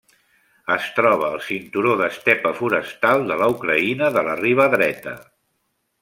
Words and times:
Es 0.75 0.85
troba 0.99 1.27
al 1.33 1.43
cinturó 1.49 1.91
d'estepa 1.99 2.53
forestal 2.63 3.25
de 3.31 3.37
la 3.45 3.51
Ucraïna 3.57 4.09
de 4.19 4.23
la 4.29 4.37
riba 4.45 4.67
dreta. 4.77 5.15